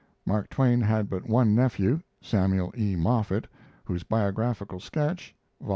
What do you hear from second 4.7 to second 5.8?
Sketch (vol.